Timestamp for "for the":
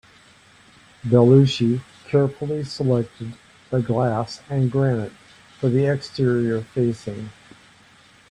5.59-5.85